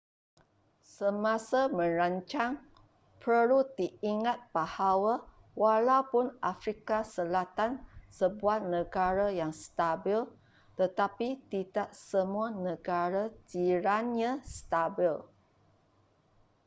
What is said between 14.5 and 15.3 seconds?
stabil